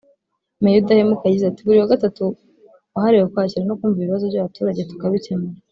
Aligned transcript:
Meya 0.61 0.77
Udahemuka 0.81 1.23
yagize 1.25 1.45
ati 1.47 1.61
“Buri 1.67 1.81
wa 1.81 1.91
gatatu 1.93 2.23
wahariwe 2.93 3.25
kwakira 3.31 3.63
no 3.67 3.77
kumva 3.79 3.97
ibibazo 3.99 4.23
by’abaturage 4.31 4.81
tukabikemura 4.91 5.57